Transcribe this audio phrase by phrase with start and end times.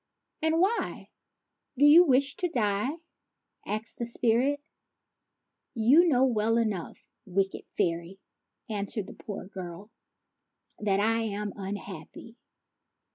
[0.41, 1.09] "And why
[1.77, 2.89] do v^u wish to die?"
[3.77, 4.59] asked the sprite.
[5.75, 8.19] "You know well enough, wicked fairy,"
[8.67, 9.91] answered the poor girl,"
[10.79, 12.35] that I am unhappy.